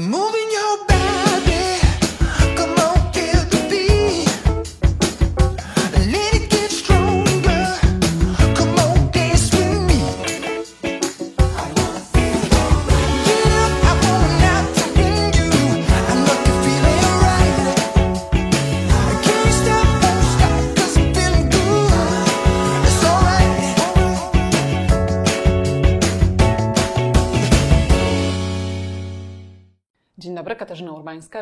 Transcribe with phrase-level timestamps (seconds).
[0.00, 0.39] Moving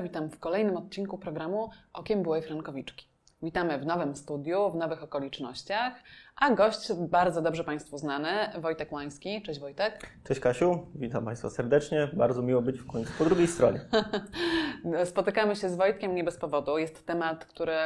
[0.02, 3.06] Witam w kolejnym odcinku programu Okiem Byłej Frankowiczki.
[3.42, 5.92] Witamy w nowym studiu, w nowych okolicznościach,
[6.36, 8.28] a gość bardzo dobrze Państwu znany,
[8.60, 9.42] Wojtek Łański.
[9.42, 10.06] Cześć Wojtek.
[10.24, 12.08] Cześć Kasiu, witam Państwa serdecznie.
[12.12, 13.80] Bardzo miło być w końcu po drugiej stronie.
[15.04, 16.78] Spotykamy się z Wojtkiem nie bez powodu.
[16.78, 17.76] Jest temat, który,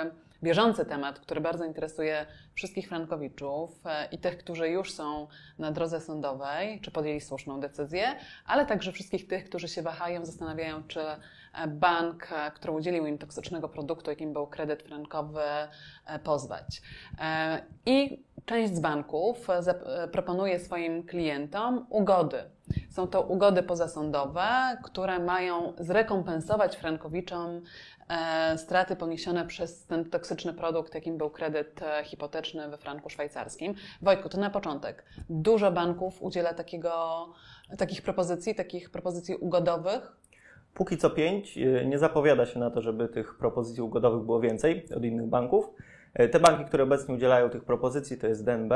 [0.43, 5.27] bieżący temat, który bardzo interesuje wszystkich Frankowiczów e, i tych, którzy już są
[5.59, 8.07] na drodze sądowej, czy podjęli słuszną decyzję,
[8.47, 11.19] ale także wszystkich tych, którzy się wahają, zastanawiają, czy e,
[11.69, 15.43] bank, e, który udzielił im toksycznego produktu, jakim był kredyt frankowy,
[16.25, 16.83] pozwać.
[17.87, 19.47] I część z banków
[20.13, 22.45] proponuje swoim klientom ugody.
[22.91, 27.63] Są to ugody pozasądowe, które mają zrekompensować frankowiczom
[28.57, 33.75] straty poniesione przez ten toksyczny produkt, jakim był kredyt e, hipoteczny we franku szwajcarskim.
[34.03, 35.05] Wojtku, to na początek.
[35.31, 36.93] Dużo banków udziela takiego,
[37.79, 40.13] takich propozycji, takich propozycji ugodowych.
[40.75, 44.89] Póki co pięć, y, nie zapowiada się na to, żeby tych propozycji ugodowych było więcej
[44.97, 45.71] od innych banków.
[46.15, 48.73] E, Te banki, które obecnie udzielają tych propozycji, to jest DNB,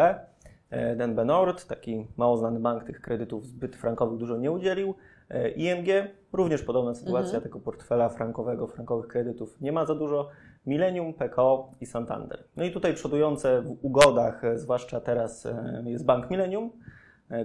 [0.70, 4.94] e, DNB Nord, taki mało znany bank, tych kredytów zbyt frankowych dużo nie udzielił.
[5.30, 5.88] E, IMG,
[6.32, 10.28] również podobna sytuacja tego portfela frankowego, frankowych kredytów nie ma za dużo.
[10.66, 12.44] Millennium, PKO i Santander.
[12.56, 16.70] No i tutaj przodujące w ugodach, e, zwłaszcza teraz e, jest Bank Millennium,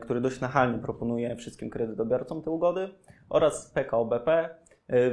[0.01, 2.89] który dość nachalnie proponuje wszystkim kredytobiorcom te ugody
[3.29, 4.49] oraz PKO BP.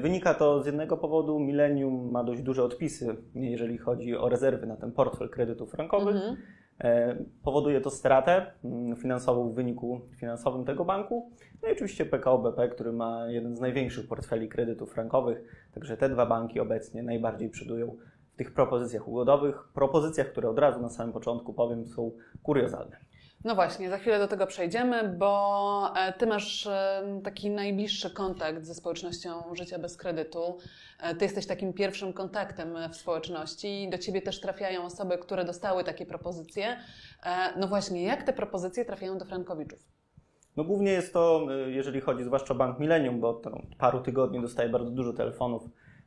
[0.03, 1.41] Wynika to z jednego powodu.
[1.41, 6.17] Millennium ma dość duże odpisy, jeżeli chodzi o rezerwy na ten portfel kredytów frankowych.
[6.17, 6.37] Mhm.
[6.81, 11.31] E, Powoduje to stratę mm, finansową w wyniku finansowym tego banku.
[11.63, 15.69] No i oczywiście PKO BP, który ma jeden z największych portfeli kredytów frankowych.
[15.75, 17.97] Także te dwa banki obecnie najbardziej przodują
[18.33, 19.69] w tych propozycjach ugodowych.
[19.75, 22.13] Propozycjach, które od razu na samym początku powiem są
[22.43, 22.97] kuriozalne.
[23.45, 28.65] No właśnie, za chwilę do tego przejdziemy, bo e, Ty masz e, taki najbliższy kontakt
[28.65, 30.59] ze społecznością życia bez kredytu.
[31.01, 35.45] E, Ty jesteś takim pierwszym kontaktem w społeczności i do Ciebie też trafiają osoby, które
[35.45, 36.77] dostały takie propozycje.
[37.27, 39.79] E, No właśnie, jak te propozycje trafiają do Frankowiczów?
[40.57, 43.47] No głównie jest to, jeżeli chodzi zwłaszcza o Bank Millennium, bo od
[43.79, 45.63] paru tygodni dostaję bardzo dużo telefonów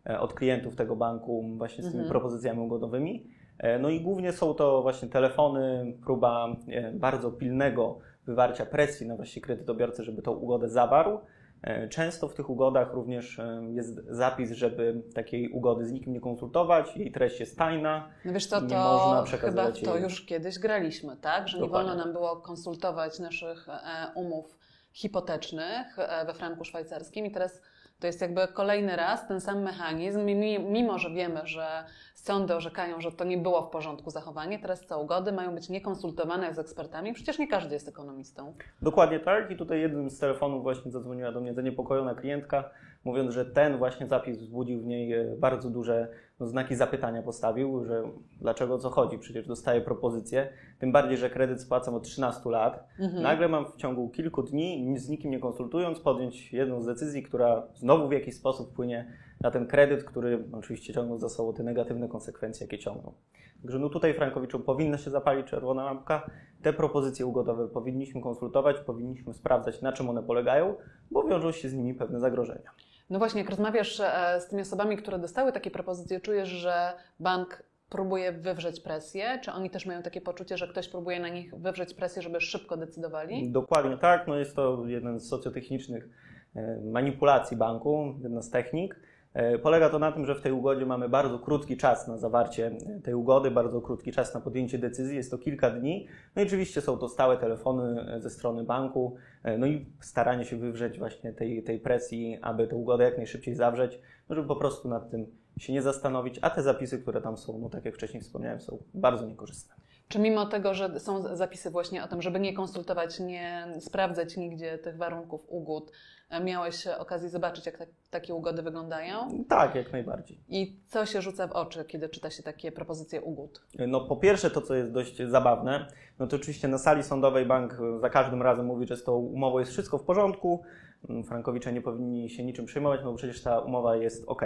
[0.10, 3.41] e, od klientów tego banku właśnie z tymi propozycjami ugodowymi.
[3.62, 9.16] E, No i głównie są to właśnie telefony, próba e, bardzo pilnego wywarcia presji na
[9.16, 11.20] właśnie kredytobiorcę, żeby tą ugodę zawarł.
[11.64, 16.98] E, Często w tych ugodach również jest zapis, żeby takiej ugody z nikim nie konsultować,
[16.98, 18.10] jej treść jest tajna.
[18.26, 20.04] No wiesz co, Nie to można chyba przekazywać w to jej.
[20.04, 21.48] już kiedyś graliśmy, tak?
[21.48, 21.90] Że nie Dokładnie.
[21.90, 23.68] wolno nam było konsultować naszych
[24.16, 24.58] umów
[24.94, 27.62] hipotecznych we franku szwajcarskim i teraz
[28.00, 31.84] to jest jakby kolejny raz ten sam mechanizm, mi- mimo że wiemy, że
[32.22, 36.54] sądy orzekają, że to nie było w porządku zachowanie, teraz co ugody mają być niekonsultowane
[36.54, 38.54] z ekspertami, przecież nie każdy jest ekonomistą.
[38.82, 39.52] Dokładnie tak.
[39.52, 42.70] I tutaj jednym z telefonów właśnie zadzwoniła do mnie zaniepokojona klientka,
[43.06, 46.08] mówiąc, że ten właśnie zapis wzbudził w niej e, bardzo duże
[46.40, 48.04] no, znaki zapytania postawił, że
[48.42, 50.50] dlaczego co chodzi, przecież dostaję propozycję.
[50.80, 52.88] Tym bardziej, że kredyt spłacam od 13 lat.
[53.22, 57.24] Nagle mam w ciągu kilku dni, ni- z nikim nie konsultując, podjąć jedną z decyzji,
[57.24, 59.12] która znowu w jakiś sposób wpłynie
[59.44, 63.14] na ten kredyt, który oczywiście ciągnął za sobą te negatywne konsekwencje, jakie ciągną.
[63.62, 66.30] Także no tutaj Frankowiczom powinna się zapalić czerwona lampka.
[66.62, 70.76] Te propozycje ugodowe powinniśmy konsultować, powinniśmy sprawdzać, na czym one polegają,
[71.12, 72.72] bo wiążą się z nimi pewne zagrożenia.
[73.10, 77.64] No właśnie, jak rozmawiasz e, z tymi osobami, które dostały takie propozycje, czujesz, że bank
[77.90, 79.40] próbuje wywrzeć presję?
[79.44, 82.78] Czy oni też mają takie poczucie, że ktoś próbuje na nich wywrzeć presję, żeby szybko
[82.78, 83.52] decydowali?
[83.52, 86.10] Dokładnie tak, no jest to jeden z socjotechnicznych
[86.56, 88.96] e, manipulacji banku, jedna z technik.
[89.34, 92.68] E, Polega to na tym, że w tej ugodzie mamy bardzo krótki czas na zawarcie
[92.68, 96.08] e, tej ugody, bardzo krótki czas na podjęcie decyzji, jest to kilka dni.
[96.36, 99.16] No i oczywiście są to stałe telefony e, ze strony banku,
[99.58, 104.00] no i staranie się wywrzeć właśnie tej, tej presji, aby tę ugodę jak najszybciej zawrzeć,
[104.30, 105.26] no żeby po prostu nad tym
[105.58, 108.78] się nie zastanowić, a te zapisy, które tam są, no tak jak wcześniej wspomniałem, są
[108.94, 109.81] bardzo niekorzystne.
[110.12, 114.78] Czy mimo tego, że są zapisy właśnie o tym, żeby nie konsultować, nie sprawdzać nigdzie
[114.78, 115.92] tych warunków ugód,
[116.30, 119.44] e, miałeś okazję zobaczyć, jak ta, takie ugody wyglądają?
[119.50, 120.40] Tak, jak najbardziej.
[120.50, 123.62] I co się rzuca w oczy, kiedy czyta się takie propozycje ugód?
[123.88, 125.88] No po pierwsze to, co jest dość zabawne,
[126.20, 129.60] no to oczywiście na sali sądowej bank za każdym razem mówi, że z tą umową
[129.60, 130.64] jest wszystko w porządku,
[131.10, 134.42] mm, frankowicze nie powinni się niczym przejmować, no bo przecież ta umowa jest ok.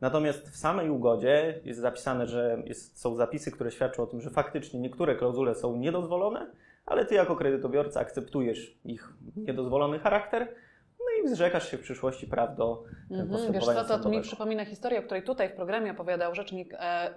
[0.00, 4.30] Natomiast w samej ugodzie jest zapisane, że jest, są zapisy, które świadczą o tym, że
[4.30, 6.50] faktycznie niektóre klauzule są niedozwolone,
[6.86, 10.48] ale ty jako kredytobiorca akceptujesz ich niedozwolony charakter,
[11.28, 14.98] i zrzekasz się w przyszłości praw do e, Mhm, Wiesz co, to mi przypomina historię,
[14.98, 17.14] o której tutaj w programie opowiadał rzecznik, e,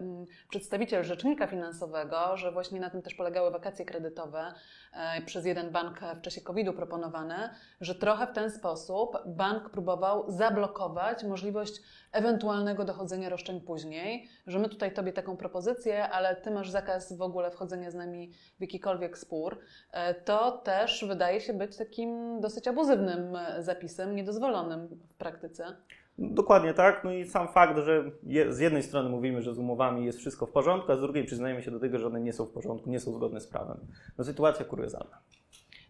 [0.49, 4.53] przedstawiciel rzecznika finansowego, że właśnie na tym też polegały wakacje kredytowe
[4.93, 7.49] e, przez jeden bank w czasie COVID-u proponowane,
[7.81, 11.81] że trochę w ten sposób bank próbował zablokować możliwość
[12.11, 17.21] ewentualnego dochodzenia roszczeń później, że my tutaj Tobie taką propozycję, ale Ty masz zakaz w
[17.21, 19.59] ogóle wchodzenia z nami w jakikolwiek spór,
[19.91, 23.63] e, to też wydaje się być takim dosyć abuzywnym e,
[24.07, 25.75] niedozwolonym w praktyce.
[26.17, 27.03] Dokładnie tak.
[27.03, 30.45] No i sam fakt, że je, z jednej strony mówimy, że z umowami jest wszystko
[30.45, 32.89] w porządku, a z drugiej przyznajemy się do tego, że one nie są w porządku,
[32.89, 33.77] nie są zgodne z prawem.
[34.17, 35.17] No sytuacja kuriozalna.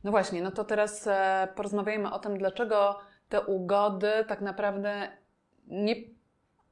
[0.04, 2.96] No właśnie, no to teraz e, porozmawiajmy o tym, dlaczego
[3.30, 5.08] te ugody tak naprawdę
[5.68, 5.96] nie,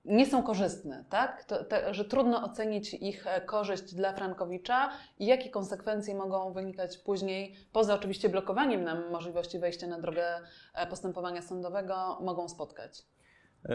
[0.05, 1.43] nie są korzystne, tak?
[1.43, 6.97] To, te, że trudno ocenić ich e, korzyść dla Frankowicza i jakie konsekwencje mogą wynikać
[6.97, 10.25] później, poza oczywiście blokowaniem nam możliwości wejścia na drogę
[10.73, 13.05] e, postępowania sądowego, mogą spotkać.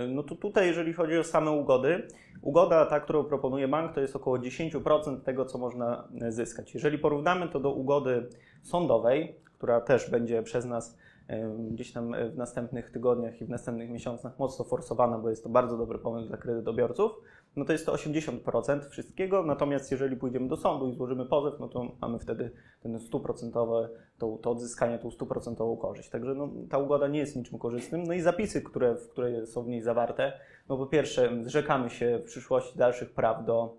[0.09, 2.09] No to tutaj, jeżeli chodzi o same ugody,
[2.43, 6.75] ugoda ta, którą proponuje bank, to jest około 10% tego, co można zyskać.
[6.75, 8.29] Jeżeli porównamy to do ugody
[8.63, 10.97] sądowej, która też będzie przez nas
[11.71, 15.79] gdzieś tam w następnych tygodniach i w następnych miesiącach mocno forsowana, bo jest to bardzo
[15.79, 17.13] dobry pomysł dla kredytobiorców,
[17.57, 21.69] no to jest to 80% wszystkiego, natomiast jeżeli pójdziemy do sądu i złożymy pozew, no
[21.69, 22.51] to mamy wtedy
[22.83, 23.89] ten stuprocentowe,
[24.19, 26.11] to, to odzyskanie, tą stuprocentową korzyść.
[26.11, 28.03] Także no, ta ugoda nie jest niczym korzystnym.
[28.03, 30.33] No i zapisy, które, które są w niej zawarte,
[30.69, 33.77] no po pierwsze zrzekamy się w przyszłości dalszych praw do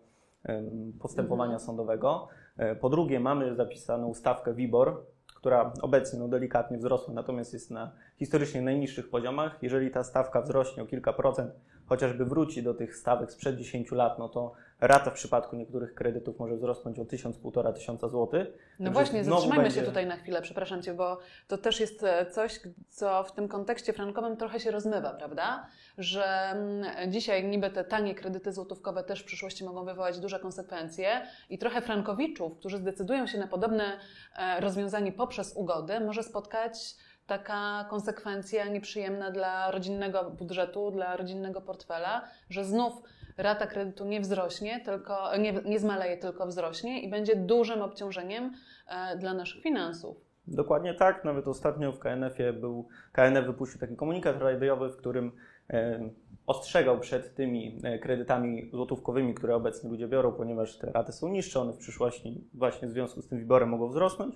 [0.99, 2.27] postępowania sądowego.
[2.57, 5.05] E, Po drugie mamy zapisaną stawkę WIBOR,
[5.45, 9.57] która obecnie no, delikatnie wzrosła, natomiast jest na historycznie najniższych poziomach.
[9.61, 11.51] Jeżeli ta stawka wzrośnie o kilka procent,
[11.85, 16.39] chociażby wróci do tych stawek sprzed 10 lat, no to rata w przypadku niektórych kredytów
[16.39, 18.47] może wzrosnąć o 1000-1,5 tysiąca złotych.
[18.79, 21.17] No właśnie, zatrzymajmy będzie- się tutaj na chwilę, przepraszam Cię, bo
[21.47, 25.67] to też jest e, coś, co w tym kontekście frankowym trochę się rozmywa, prawda?
[25.97, 31.21] Że mm, dzisiaj niby te tanie kredyty złotówkowe też w przyszłości mogą wywołać duże konsekwencje
[31.49, 33.99] i trochę frankowiczów, którzy zdecydują się na podobne
[34.37, 36.95] e, rozwiązanie poprzez ugody, może spotkać
[37.27, 42.93] taka konsekwencja nieprzyjemna dla rodzinnego budżetu, dla rodzinnego portfela, że znów
[43.37, 48.51] rata kredytu nie wzrośnie, tylko, nie, nie zmaleje, tylko wzrośnie i będzie dużym obciążeniem
[48.87, 50.17] e, dla naszych finansów.
[50.47, 51.25] Dokładnie tak.
[51.25, 55.31] Nawet ostatnio w KNF-ie był, KNF wypuścił taki komunikat radiowy, w którym
[55.69, 56.09] e,
[56.47, 61.59] ostrzegał przed tymi e, kredytami złotówkowymi, które obecnie ludzie biorą, ponieważ te raty są niższe,
[61.59, 64.35] one w przyszłości właśnie w związku z tym wyborem mogą wzrosnąć.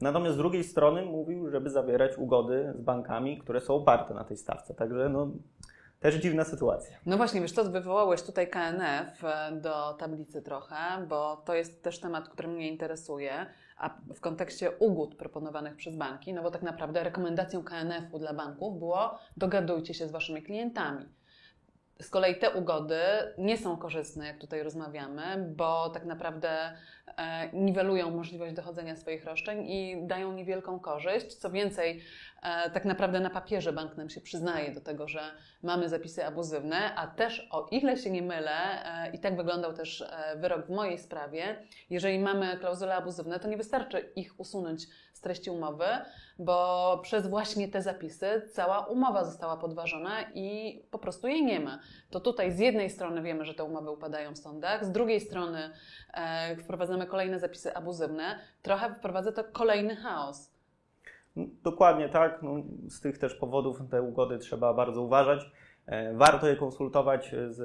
[0.00, 4.36] Natomiast z drugiej strony mówił, żeby zawierać ugody z bankami, które są oparte na tej
[4.36, 4.74] stawce.
[4.74, 5.30] Także no,
[6.02, 6.96] też dziwna sytuacja.
[7.06, 10.76] No właśnie, wiesz co, wywołałeś tutaj KNF e, do tablicy trochę,
[11.08, 13.46] bo to jest też temat, który mnie interesuje,
[13.76, 18.78] a w kontekście ugód proponowanych przez banki, no bo tak naprawdę rekomendacją KNF-u dla banków
[18.78, 21.08] było dogadujcie się z waszymi klientami.
[22.02, 23.00] Z kolei te ugody
[23.38, 25.22] nie są korzystne, jak tutaj rozmawiamy,
[25.56, 26.72] bo tak naprawdę
[27.16, 31.34] e, niwelują możliwość dochodzenia swoich roszczeń i dają niewielką korzyść.
[31.34, 32.02] Co więcej,
[32.42, 35.20] e, tak naprawdę na papierze bank nam się przyznaje do tego, że
[35.62, 40.04] mamy zapisy abuzywne, a też o ile się nie mylę, e, i tak wyglądał też
[40.36, 44.86] wyrok w mojej sprawie, jeżeli mamy klauzule abuzywne, to nie wystarczy ich usunąć
[45.22, 45.84] treści umowy,
[46.38, 51.78] bo przez właśnie te zapisy cała umowa została podważona i po prostu jej nie ma.
[52.10, 55.70] To tutaj z jednej strony wiemy, że te umowy upadają w sądach, z drugiej strony
[56.14, 60.52] e, wprowadzamy kolejne zapisy abuzywne, trochę wprowadza to kolejny chaos.
[61.36, 62.42] No, Dokładnie tak.
[62.42, 62.50] No,
[62.88, 65.50] z tych też powodów te ugody trzeba bardzo uważać.
[65.86, 67.56] E, Warto je konsultować z,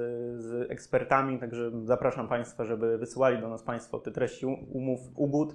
[0.42, 5.54] z ekspertami, także zapraszam Państwa, żeby wysyłali do nas Państwo te treści umów, ugód,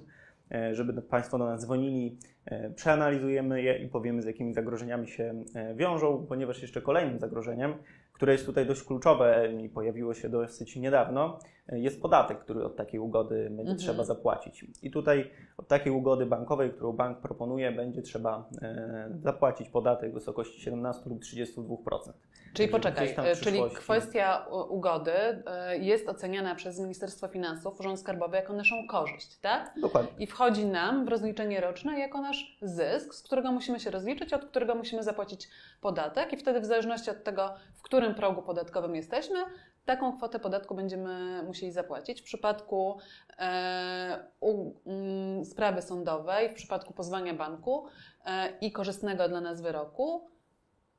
[0.72, 5.74] żeby Państwo do nas dzwonili, e, przeanalizujemy je i powiemy, z jakimi zagrożeniami się e,
[5.74, 7.74] wiążą, ponieważ jeszcze kolejnym zagrożeniem,
[8.12, 12.76] które jest tutaj dość kluczowe i pojawiło się dosyć niedawno, e, jest podatek, który od
[12.76, 13.78] takiej ugody będzie Mhm.
[13.78, 14.64] trzeba zapłacić.
[14.82, 20.14] I tutaj od takiej ugody bankowej, którą bank proponuje, będzie trzeba e, zapłacić podatek w
[20.14, 22.12] wysokości 17 lub 32%.
[22.54, 28.36] Czyli poczekaj, e, czyli kwestia u- ugody e, jest oceniana przez Ministerstwo Finansów, Urząd Skarbowy
[28.36, 29.74] jako naszą korzyść, tak?
[29.80, 30.10] Dokładnie.
[30.18, 34.44] I wchodzi nam w rozliczenie roczne jako nasz zysk, z którego musimy się rozliczyć, od
[34.44, 35.48] którego musimy zapłacić
[35.80, 39.38] podatek i wtedy w zależności od tego, w którym progu podatkowym jesteśmy,
[39.84, 42.20] taką kwotę podatku będziemy musieli zapłacić.
[42.20, 42.98] W przypadku
[43.38, 47.86] e, u, mm, sprawy sądowej, w przypadku pozwania banku
[48.26, 50.28] e, i korzystnego dla nas wyroku,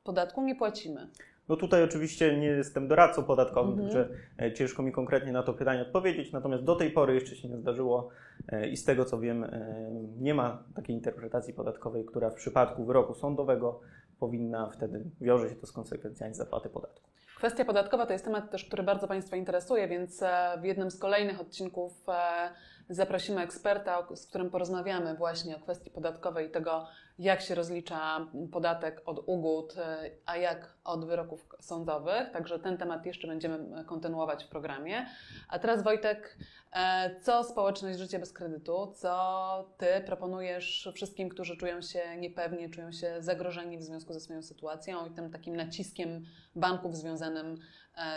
[0.03, 1.07] podatku nie płacimy.
[1.49, 3.89] No tutaj oczywiście nie jestem doradcą podatkowym, Mhm.
[3.89, 4.09] także
[4.41, 7.57] e, ciężko mi konkretnie na to pytanie odpowiedzieć, natomiast do tej pory jeszcze się nie
[7.57, 8.09] zdarzyło
[8.47, 9.75] e, i z tego co wiem e,
[10.19, 13.79] nie ma takiej interpretacji podatkowej, która w przypadku wyroku sądowego
[14.19, 17.09] powinna wtedy, wiąże się to z konsekwencjami zapłaty podatku.
[17.37, 20.99] Kwestia podatkowa to jest temat też, który bardzo Państwa interesuje, więc e, w jednym z
[20.99, 22.49] kolejnych odcinków e,
[22.89, 26.87] zaprosimy eksperta, z którym porozmawiamy właśnie o kwestii podatkowej i tego,
[27.19, 32.31] jak się rozlicza podatek od ugód, e, a jak od wyroków sądowych.
[32.31, 35.05] Także ten temat jeszcze będziemy e, kontynuować w programie.
[35.49, 36.37] A teraz Wojtek,
[36.71, 38.93] e, co społeczność Życie bez kredytu?
[38.95, 44.43] Co Ty proponujesz wszystkim, którzy czują się niepewnie, czują się zagrożeni w związku ze swoją
[44.43, 46.25] sytuacją i tym takim naciskiem
[46.55, 47.57] banków związanym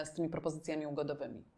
[0.04, 1.57] z tymi propozycjami ugodowymi?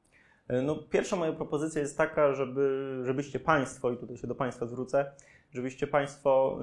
[0.50, 4.66] E, No, pierwsza moja propozycja jest taka, żeby, żebyście Państwo, i tutaj się do Państwa
[4.66, 5.12] zwrócę,
[5.52, 6.58] żebyście Państwo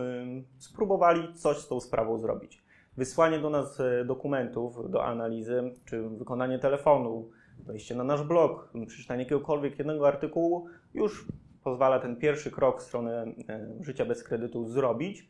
[0.58, 2.64] spróbowali coś z tą sprawą zrobić.
[2.98, 7.30] Wysłanie do nas e, dokumentów do analizy, czy wykonanie telefonu,
[7.66, 11.28] wejście na nasz blog, przeczytanie jakiegokolwiek jednego artykułu już
[11.64, 15.30] pozwala ten pierwszy krok w stronę e, życia bez kredytu zrobić.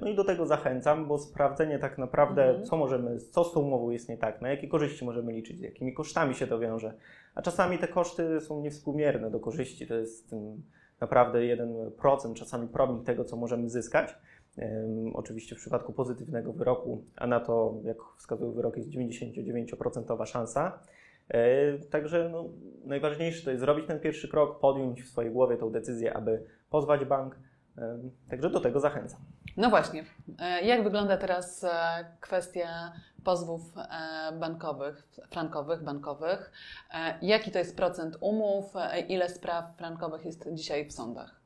[0.00, 2.64] No i do tego zachęcam, bo sprawdzenie tak naprawdę, Mhm.
[2.66, 5.62] co możemy, co z tą umową jest nie tak, na jakie korzyści możemy liczyć, z
[5.62, 6.94] jakimi kosztami się to wiąże,
[7.36, 9.86] a czasami te koszty są niewspółmierne do korzyści.
[9.86, 10.34] To jest
[11.00, 14.14] naprawdę 1%, czasami promil tego, co możemy zyskać.
[15.14, 20.78] Oczywiście w przypadku pozytywnego wyroku, a na to, jak wskazuje wyrok, jest 99% szansa.
[21.28, 22.48] E, Także no,
[22.84, 27.04] najważniejsze to jest zrobić ten pierwszy krok, podjąć w swojej głowie tą decyzję, aby pozwać
[27.04, 27.38] bank.
[28.30, 29.20] Także do tego zachęcam.
[29.56, 30.04] No właśnie.
[30.38, 31.70] E, Jak wygląda teraz e,
[32.20, 32.92] kwestia
[33.24, 36.52] pozwów e, bankowych, frankowych, bankowych?
[37.22, 38.64] Jaki to jest procent umów?
[39.08, 41.40] Ile spraw frankowych jest dzisiaj w sądach?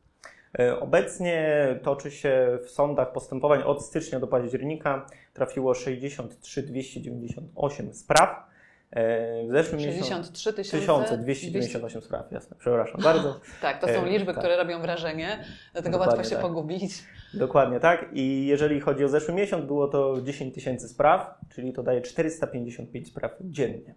[0.81, 5.07] Obecnie toczy się w sądach postępowań od stycznia do października.
[5.33, 8.50] Trafiło 63 298 spraw.
[8.92, 11.18] E, W zeszłym miesiącu 63 tysiące?
[11.18, 13.40] 1298 spraw, jasne, przepraszam bardzo.
[13.62, 14.38] Tak, to są E, liczby, tak.
[14.38, 16.44] które robią wrażenie, dlatego Dokładnie łatwo się tak.
[16.44, 17.04] pogubić.
[17.35, 18.06] Dokładnie tak.
[18.12, 23.09] I jeżeli chodzi o zeszły miesiąc, było to 10 tysięcy spraw, czyli to daje 455
[23.09, 23.94] spraw dziennie.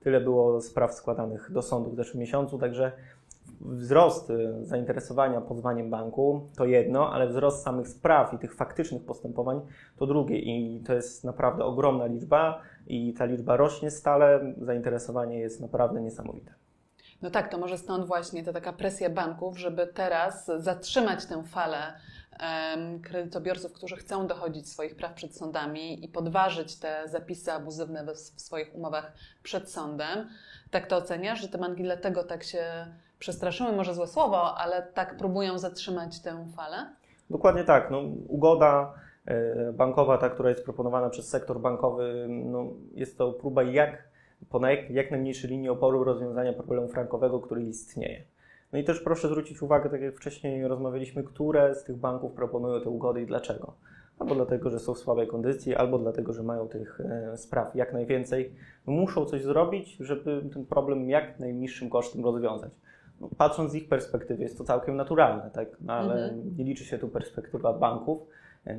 [0.00, 2.92] Tyle było spraw składanych do sądu w zeszłym miesiącu, także
[3.64, 9.60] wzrost y, zainteresowania pozwaniem banku to jedno, ale wzrost samych spraw i tych faktycznych postępowań
[9.96, 10.38] to drugie.
[10.38, 14.54] I to jest naprawdę ogromna liczba i ta liczba rośnie stale.
[14.60, 16.54] Zainteresowanie jest naprawdę niesamowite.
[17.22, 21.94] No tak, to może stąd właśnie ta taka presja banków, żeby teraz zatrzymać tę falę
[23.02, 28.74] kredytobiorców, którzy chcą dochodzić swoich praw przed sądami i podważyć te zapisy abuzywne w swoich
[28.74, 30.28] umowach przed sądem.
[30.70, 32.64] Tak to oceniasz, że te banki dlatego tak się
[33.18, 36.86] przestraszyły, może złe słowo, ale tak próbują zatrzymać tę falę?
[37.30, 37.90] Dokładnie tak.
[37.90, 38.94] No, ugoda
[39.26, 44.08] e, bankowa, ta, która jest proponowana przez sektor bankowy, no, jest to próba jak,
[44.50, 48.24] po jak, jak najmniejszej linii oporu rozwiązania problemu frankowego, który istnieje.
[48.72, 52.80] No i też proszę zwrócić uwagę, tak jak wcześniej rozmawialiśmy, które z tych banków proponują
[52.80, 53.74] te ugody i dlaczego.
[54.18, 57.92] Albo dlatego, że są w słabej kondycji, albo dlatego, że mają tych e, spraw jak
[57.92, 58.54] najwięcej.
[58.86, 62.72] Muszą coś zrobić, żeby ten problem jak najniższym kosztem rozwiązać.
[63.24, 65.68] No, patrząc z ich perspektywy jest to całkiem naturalne, tak?
[65.80, 66.56] No, ale Mhm.
[66.56, 68.18] nie liczy się tu perspektywa banków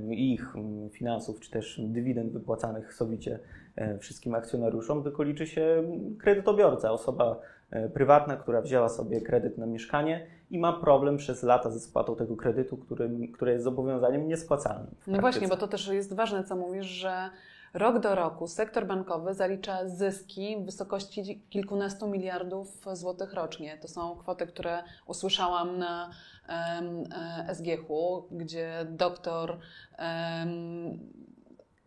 [0.10, 3.40] i ich mm, finansów, czy też dywidend wypłacanych sowicie
[3.76, 7.40] e, wszystkim akcjonariuszom, tylko liczy się mm, kredytobiorca, osoba
[7.72, 12.16] e, prywatna, która wzięła sobie kredyt na mieszkanie i ma problem przez lata ze spłatą
[12.16, 14.96] tego kredytu, który, który jest zobowiązaniem niespłacalnym.
[15.08, 17.30] No właśnie, bo to też jest ważne, co mówisz, że
[17.76, 23.78] rok do roku sektor bankowy zalicza zyski w wysokości kilkunastu miliardów złotych rocznie.
[23.82, 26.10] To są kwoty, które usłyszałam na
[26.50, 27.88] e, SGH,
[28.32, 29.60] gdzie doktor,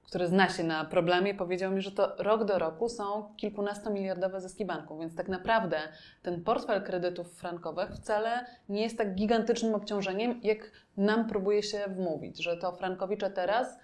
[0.09, 4.64] który zna się na problemie, powiedział mi, że to rok do roku są kilkunastomiliardowe zyski
[4.64, 5.78] banków, więc tak naprawdę
[6.23, 10.59] ten portfel kredytów frankowych wcale nie jest tak gigantycznym obciążeniem, jak
[10.97, 13.78] nam próbuje się wmówić, że to frankowicze teraz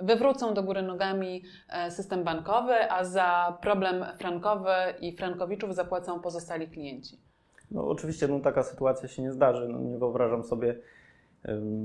[0.00, 6.68] wywrócą do góry nogami e, system bankowy, a za problem frankowy i frankowiczów zapłacą pozostali
[6.68, 7.18] klienci.
[7.70, 9.68] No oczywiście no, taka sytuacja się nie zdarzy.
[9.68, 10.76] No, nie wyobrażam sobie,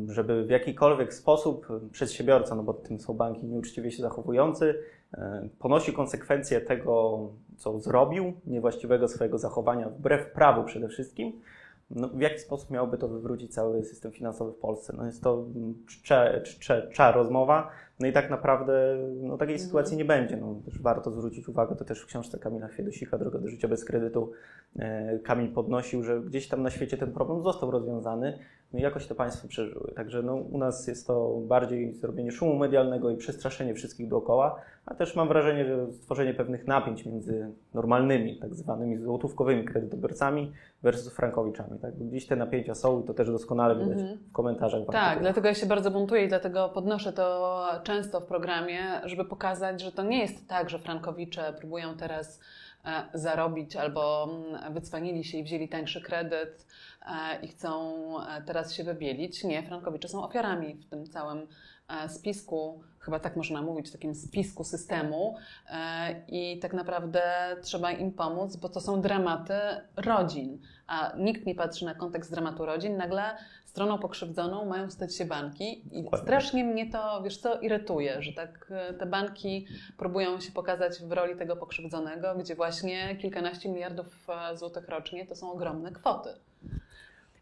[0.07, 4.79] żeby w jakikolwiek sposób przedsiębiorca, no bo tym są banki nieuczciwie się zachowujący,
[5.13, 7.19] e, ponosi konsekwencje tego,
[7.57, 11.41] co zrobił, niewłaściwego swojego zachowania, wbrew prawu przede wszystkim.
[11.89, 14.93] No, w jaki sposób miałby to wywrócić cały system finansowy w Polsce?
[14.97, 15.45] No, jest to
[15.87, 17.69] czcza, czcza, czcza rozmowa,
[17.99, 19.59] no i tak naprawdę no, takiej Mhm.
[19.67, 20.37] sytuacji nie będzie.
[20.37, 23.85] No, też warto zwrócić uwagę, to też w książce Kamila Chwiedosika, Droga do życia bez
[23.85, 24.31] kredytu,
[24.79, 28.39] e, Kamil podnosił, że gdzieś tam na świecie ten problem został rozwiązany.
[28.73, 29.91] no i jakoś te państwa przeżyły.
[29.95, 34.95] Także no, u nas jest to bardziej zrobienie szumu medialnego i przestraszenie wszystkich dookoła, a
[34.95, 40.51] też mam wrażenie, że stworzenie pewnych napięć między normalnymi, tak zwanymi złotówkowymi kredytobiorcami
[40.83, 41.79] versus frankowiczami.
[41.79, 41.95] Tak?
[41.95, 44.17] Gdzieś te napięcia są i to też doskonale widać Mhm.
[44.29, 44.81] w komentarzach.
[44.83, 49.25] w Tak, dlatego ja się bardzo buntuję i dlatego podnoszę to często w programie, żeby
[49.25, 52.39] pokazać, że to nie jest tak, że frankowicze próbują teraz
[52.85, 56.65] e, zarobić albo mm, wycwanili się i wzięli tańszy kredyt
[57.01, 59.43] e, i chcą e, teraz się wybielić.
[59.43, 61.47] Nie, frankowicze są ofiarami w tym całym
[62.07, 65.35] spisku, chyba tak można mówić, takim spisku systemu
[65.69, 67.21] e, i tak naprawdę
[67.61, 69.53] trzeba im pomóc, bo to są dramaty
[69.95, 72.97] rodzin, a nikt nie patrzy na kontekst dramatu rodzin.
[72.97, 73.23] Nagle
[73.65, 76.25] stroną pokrzywdzoną mają stać się banki i Dokładnie.
[76.27, 81.11] strasznie mnie to, wiesz co, irytuje, że tak e, te banki próbują się pokazać w
[81.11, 86.29] roli tego pokrzywdzonego, gdzie właśnie kilkanaście miliardów e, złotych rocznie to są ogromne kwoty.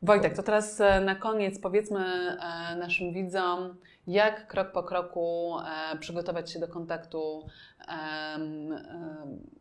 [0.04, 3.76] Wojtek, to teraz e, na koniec powiedzmy e, naszym widzom,
[4.08, 5.56] jak krok po kroku
[5.94, 7.48] e, przygotować się do kontaktu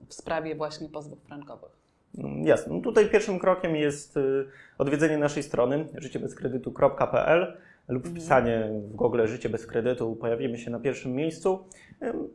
[0.08, 1.80] w sprawie właśnie pozwów frankowych.
[2.18, 2.74] Mm, Jasne.
[2.74, 4.46] No tutaj pierwszym krokiem jest y,
[4.78, 7.56] odwiedzenie naszej strony życiebezkredytu.pl
[7.88, 10.16] lub wpisanie w Google Życie bez kredytu.
[10.16, 11.64] Pojawimy się na pierwszym miejscu.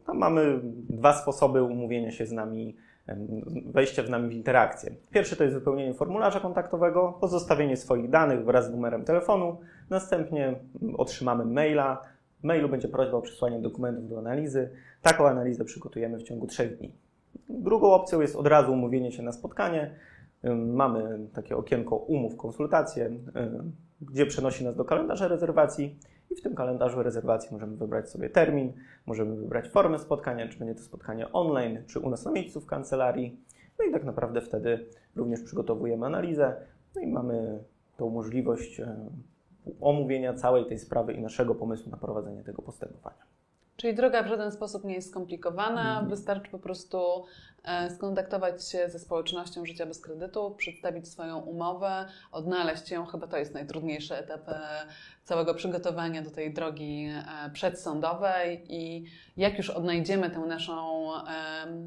[0.05, 0.59] Tam mamy
[0.89, 2.75] dwa sposoby umówienia się z nami,
[3.09, 4.91] ym, wejścia z nami w interakcję.
[5.11, 9.57] Pierwszy to jest wypełnienie formularza kontaktowego, pozostawienie swoich danych wraz z numerem telefonu.
[9.89, 10.55] Następnie
[10.97, 12.01] otrzymamy maila.
[12.39, 14.69] W mailu będzie prośba o przesłanie dokumentów do analizy.
[15.01, 16.91] Taką analizę przygotujemy w ciągu trzech dni.
[17.49, 19.95] Drugą opcją jest od razu umówienie się na spotkanie.
[20.55, 23.11] Mamy takie okienko umów, konsultacje,
[24.01, 25.99] gdzie przenosi nas do kalendarza rezerwacji
[26.31, 28.73] i w tym kalendarzu rezerwacji możemy wybrać sobie termin,
[29.05, 32.65] możemy wybrać formę spotkania, czy będzie to spotkanie online, czy u nas na miejscu w
[32.65, 33.39] kancelarii.
[33.79, 36.55] No i tak naprawdę wtedy również przygotowujemy analizę
[36.95, 37.63] no i mamy
[37.97, 38.87] tą możliwość ym,
[39.81, 43.25] omówienia całej tej sprawy i naszego pomysłu na prowadzenie tego postępowania.
[43.77, 46.09] Czyli droga w żaden sposób nie jest skomplikowana, Mhm.
[46.09, 47.25] wystarczy po prostu
[47.63, 53.05] e, skontaktować się ze społecznością życia bez kredytu, przedstawić swoją umowę, odnaleźć ją.
[53.05, 54.59] Chyba to jest najtrudniejszy etap e,
[55.23, 59.05] całego przygotowania do tej drogi e, przedsądowej i
[59.37, 61.05] jak już odnajdziemy tę naszą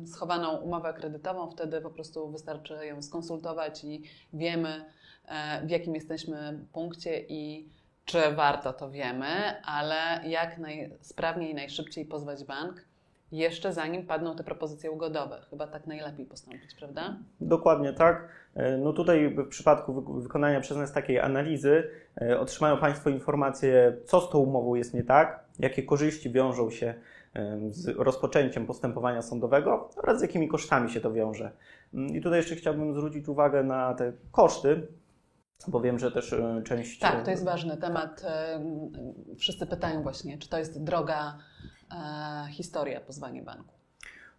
[0.07, 4.85] schowaną umowę kredytową, wtedy po prostu wystarczy ją skonsultować i wiemy,
[5.64, 7.68] w jakim jesteśmy punkcie i
[8.09, 9.27] czy warto, to wiemy,
[9.64, 9.97] ale
[10.29, 12.85] jak najsprawniej i najszybciej pozwać bank,
[13.33, 15.40] jeszcze zanim padną te propozycje ugodowe.
[15.51, 17.16] Chyba tak najlepiej postąpić, prawda?
[17.40, 18.29] Dokładnie tak.
[18.55, 21.90] E, No tutaj w przypadku wy- wykonania przez nas takiej analizy
[22.21, 26.94] e, otrzymają Państwo informację, co z tą umową jest nie tak, jakie korzyści wiążą się
[27.35, 31.51] em, z rozpoczęciem postępowania sądowego oraz z jakimi kosztami się to wiąże.
[31.94, 34.87] Mm, I tutaj jeszcze chciałbym zwrócić uwagę na te koszty,
[35.66, 36.99] bo wiem, że też e, część...
[36.99, 38.23] Tak, to jest ważny temat.
[38.25, 38.61] E,
[39.37, 41.38] Wszyscy pytają właśnie, czy to jest droga
[41.92, 43.75] e, historia pozwanie banku.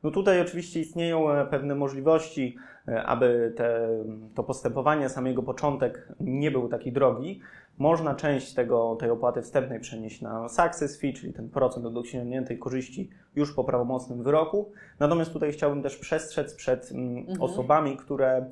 [0.03, 3.89] No tutaj oczywiście istnieją e, pewne możliwości, e, aby te,
[4.35, 7.41] to postępowanie, sam jego początek nie był taki drogi.
[7.77, 12.59] Można część tego, tej opłaty wstępnej przenieść na success fee, czyli ten procent od osiągniętej
[12.59, 14.71] korzyści już po prawomocnym wyroku.
[14.99, 17.41] Natomiast tutaj chciałbym też przestrzec przed mm, Mhm.
[17.41, 18.49] osobami, które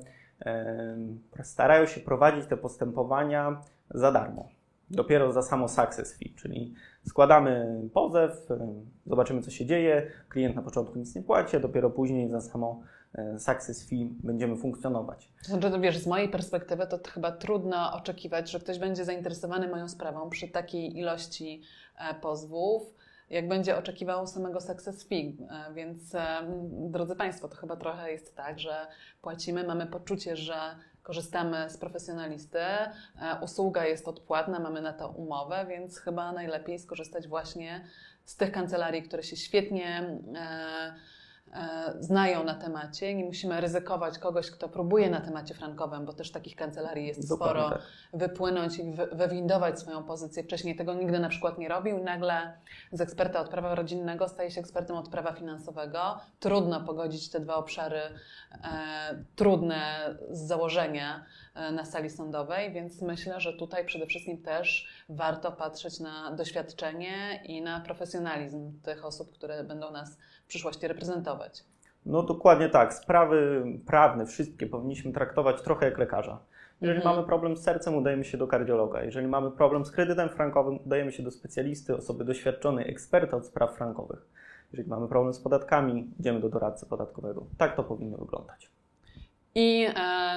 [1.42, 4.48] starają się prowadzić te postępowania za darmo.
[4.90, 6.74] Dopiero za samo success fee, czyli
[7.06, 8.48] składamy pozew,
[9.06, 12.82] zobaczymy co się dzieje, klient na początku nic nie płaci, a dopiero później za samo
[13.14, 15.32] e, success fee będziemy funkcjonować.
[15.42, 19.88] Znaczy, to wiesz, z mojej perspektywy to chyba trudno oczekiwać, że ktoś będzie zainteresowany moją
[19.88, 21.62] sprawą przy takiej ilości
[21.98, 22.94] e, pozwów,
[23.30, 25.36] jak będzie oczekiwał samego success fee.
[25.74, 28.86] Więc, e, drodzy Państwo, to chyba trochę jest tak, że
[29.22, 30.54] płacimy, mamy poczucie, że
[31.02, 32.90] korzystamy z profesjonalisty, e,
[33.42, 37.84] usługa jest odpłatna, mamy na to umowę, więc chyba najlepiej skorzystać właśnie
[38.24, 40.94] z tych kancelarii, które się świetnie e,
[42.00, 43.14] znają na temacie.
[43.14, 47.62] Nie musimy ryzykować kogoś, kto próbuje na temacie frankowym, bo też takich kancelarii jest Dokładnie
[47.62, 47.82] sporo, tak.
[48.12, 50.42] wypłynąć i wy- wywindować swoją pozycję.
[50.42, 52.52] Wcześniej tego nigdy na przykład nie robił nagle
[52.92, 56.18] z eksperta od prawa rodzinnego staje się ekspertem od prawa finansowego.
[56.40, 59.80] Trudno pogodzić te dwa obszary e, trudne
[60.30, 66.00] z założenia e, na sali sądowej, więc myślę, że tutaj przede wszystkim też warto patrzeć
[66.00, 71.64] na doświadczenie i na profesjonalizm tych osób, które będą nas w przyszłości reprezentować.
[72.06, 72.94] No dokładnie tak.
[72.94, 76.38] Sprawy prawne, wszystkie powinniśmy traktować trochę jak lekarza.
[76.80, 77.16] Jeżeli Mhm.
[77.16, 79.02] mamy problem z sercem, udajemy się do kardiologa.
[79.02, 83.76] Jeżeli mamy problem z kredytem frankowym, udajemy się do specjalisty, osoby doświadczonej, eksperta od spraw
[83.76, 84.26] frankowych.
[84.72, 87.46] Jeżeli mamy problem z podatkami, idziemy do doradcy podatkowego.
[87.58, 88.70] Tak to powinno wyglądać.
[89.54, 89.92] I e,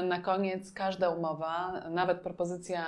[0.06, 2.84] na koniec każda umowa, nawet propozycja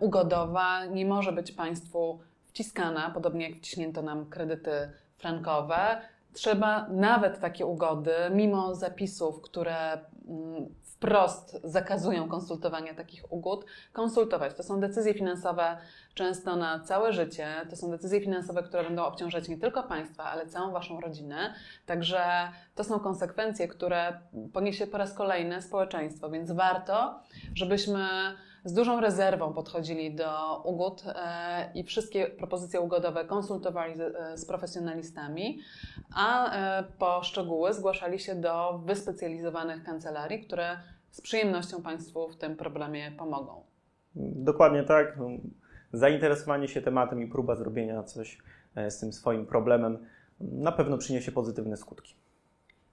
[0.00, 6.00] ugodowa nie może być państwu wciskana, podobnie jak wciśnięto nam kredyty frankowe.
[6.32, 10.66] Trzeba nawet takie ugody, mimo zapisów, które mm,
[11.02, 14.54] wprost zakazują konsultowania takich ugód, konsultować.
[14.54, 15.76] To są decyzje finansowe
[16.14, 17.46] często na całe życie.
[17.70, 21.54] To są decyzje finansowe, które będą obciążać nie tylko Państwa, ale całą Waszą rodzinę.
[21.86, 22.22] Także
[22.74, 24.18] to są konsekwencje, które
[24.52, 27.20] poniesie po raz kolejny społeczeństwo, więc warto,
[27.54, 28.08] żebyśmy
[28.64, 34.00] z dużą rezerwą podchodzili do ugód e, i wszystkie propozycje ugodowe konsultowali z,
[34.44, 35.58] e, profesjonalistami,
[36.14, 40.76] a e, po szczegóły zgłaszali się do wyspecjalizowanych kancelarii, które
[41.10, 43.62] z przyjemnością Państwu w tym problemie pomogą.
[44.14, 45.18] Dokładnie tak.
[45.92, 48.38] Zainteresowanie się tematem i próba zrobienia coś
[48.88, 49.98] z tym swoim problemem
[50.40, 52.14] na pewno przyniesie pozytywne skutki.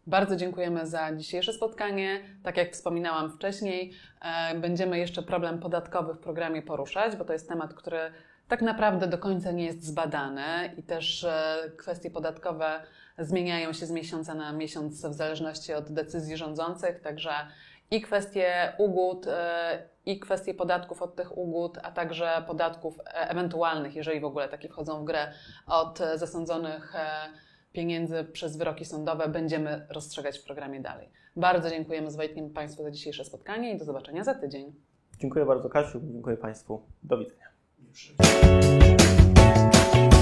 [0.09, 2.19] Bardzo dziękujemy za dzisiejsze spotkanie.
[2.43, 7.49] Tak jak wspominałam wcześniej, e, będziemy jeszcze problem podatkowy w programie poruszać, bo to jest
[7.49, 7.99] temat, który
[8.47, 12.81] tak naprawdę do końca nie jest zbadany i też e, kwestie podatkowe
[13.17, 17.31] zmieniają się z miesiąca na miesiąc w zależności od decyzji rządzących, także
[17.91, 24.19] i kwestie ugód, e, i kwestie podatków od tych ugód, a także podatków ewentualnych, jeżeli
[24.19, 25.31] w ogóle takie wchodzą w grę,
[25.67, 26.93] od zasądzonych
[27.73, 31.10] pieniędzy przez wyroki sądowe będziemy rozstrzygać w programie dalej.
[31.36, 34.73] Bardzo dziękujemy z Wojtkiem Państwu za dzisiejsze spotkanie i do zobaczenia za tydzień.
[35.19, 36.82] Dziękuję bardzo Kasiu, dziękuję Państwu.
[37.03, 37.49] Do widzenia.
[39.91, 40.13] Thank